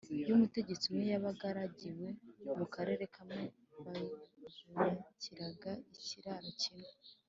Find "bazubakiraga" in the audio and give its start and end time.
4.39-5.71